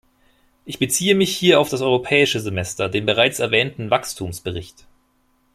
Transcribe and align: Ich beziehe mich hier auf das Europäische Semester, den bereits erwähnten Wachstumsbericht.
Ich 0.65 0.79
beziehe 0.79 1.13
mich 1.13 1.35
hier 1.37 1.59
auf 1.59 1.69
das 1.69 1.81
Europäische 1.81 2.39
Semester, 2.39 2.89
den 2.89 3.05
bereits 3.05 3.37
erwähnten 3.37 3.91
Wachstumsbericht. 3.91 4.87